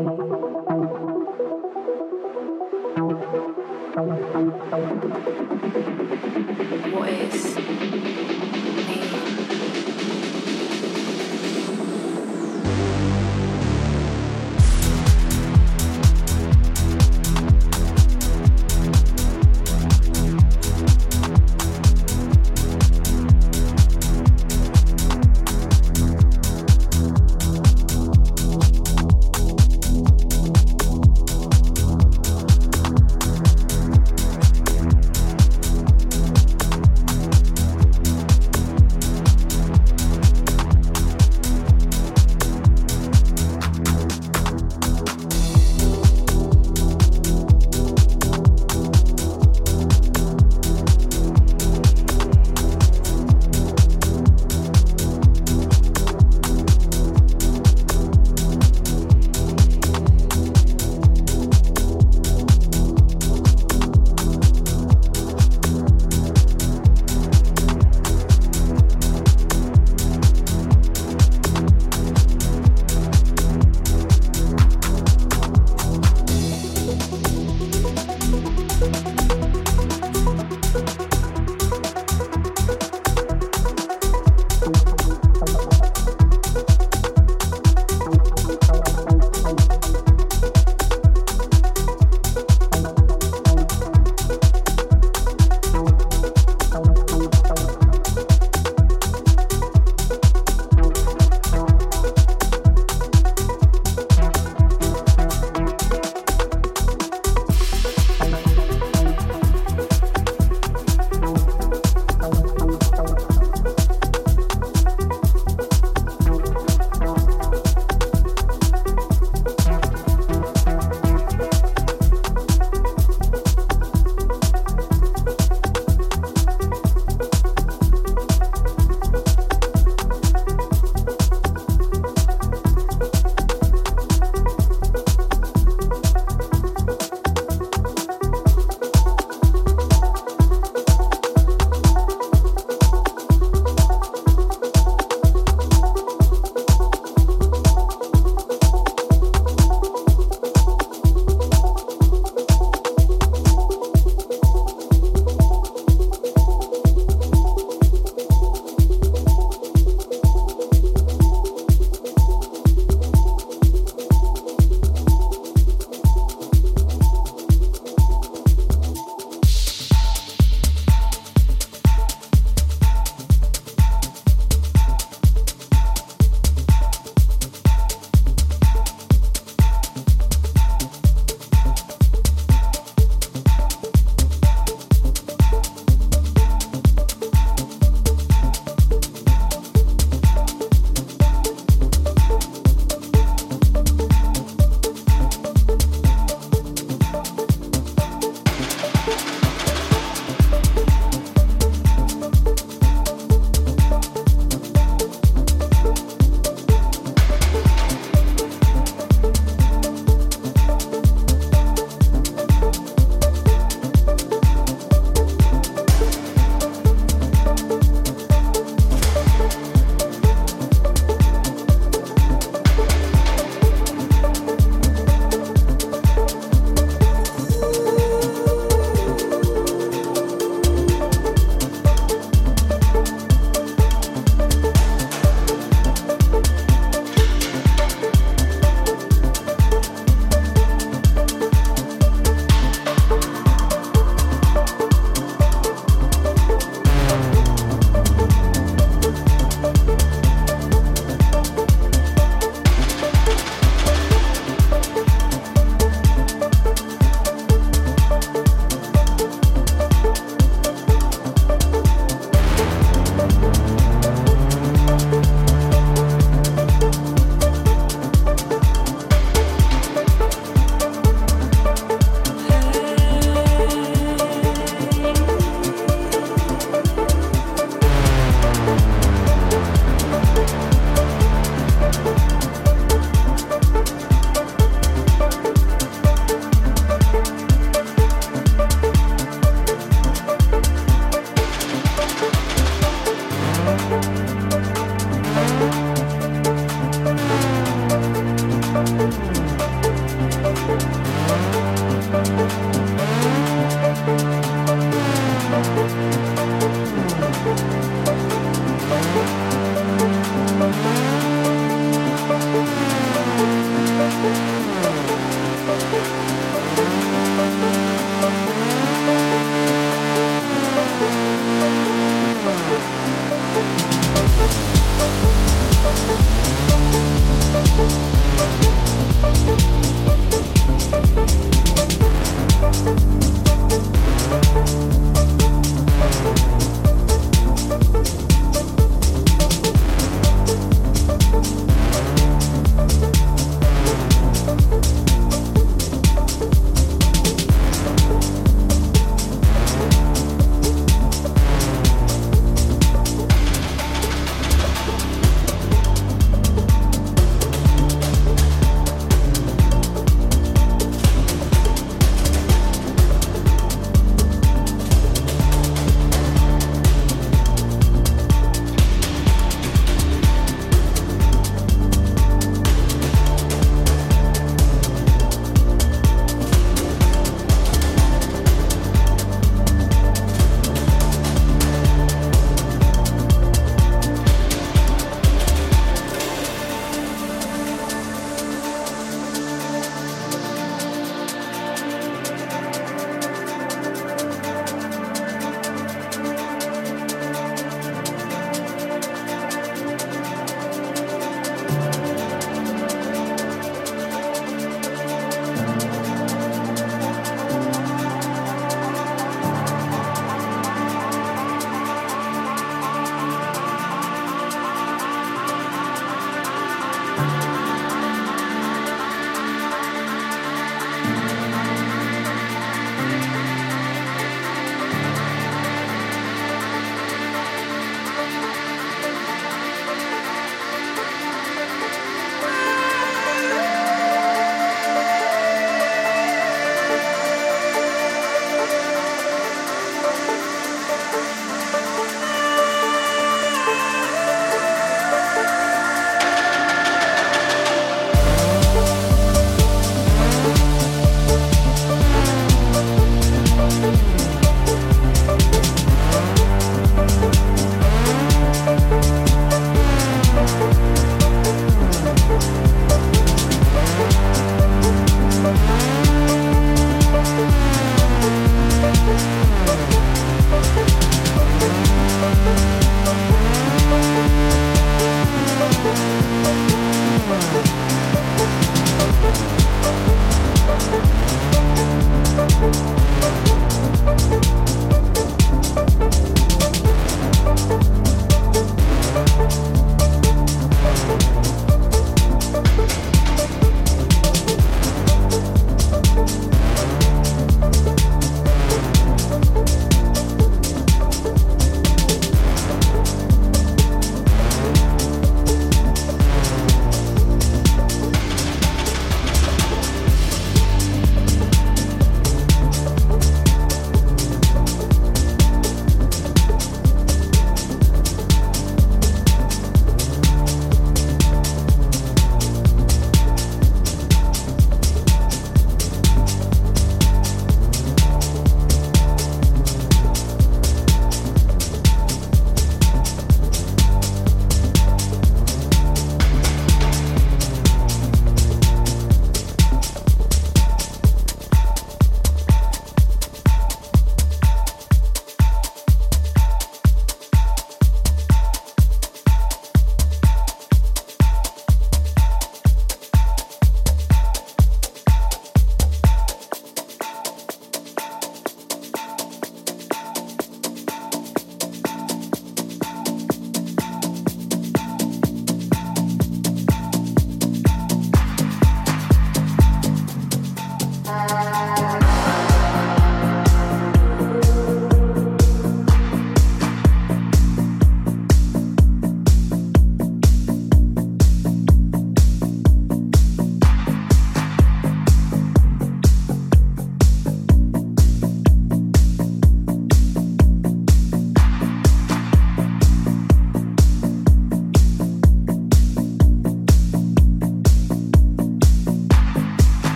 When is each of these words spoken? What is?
What 0.00 0.14
is? 7.10 8.09